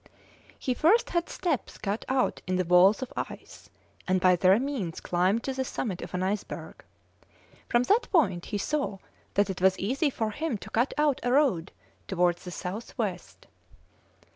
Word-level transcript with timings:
He 0.57 0.73
first 0.73 1.11
had 1.11 1.29
steps 1.29 1.77
cut 1.77 2.05
out 2.09 2.41
in 2.47 2.55
the 2.55 2.65
walls 2.65 3.03
of 3.03 3.13
ice, 3.15 3.69
and 4.07 4.19
by 4.19 4.35
their 4.35 4.59
means 4.59 4.99
climbed 4.99 5.43
to 5.43 5.53
the 5.53 5.63
summit 5.63 6.01
of 6.01 6.15
an 6.15 6.23
iceberg. 6.23 6.83
From 7.69 7.83
that 7.83 8.09
point 8.11 8.47
he 8.47 8.57
saw 8.57 8.97
that 9.35 9.51
it 9.51 9.61
was 9.61 9.77
easy 9.77 10.09
for 10.09 10.31
him 10.31 10.57
to 10.57 10.71
cut 10.71 10.95
out 10.97 11.19
a 11.21 11.31
road 11.31 11.71
towards 12.07 12.45
the 12.45 12.49
south 12.49 12.97
west. 12.97 13.45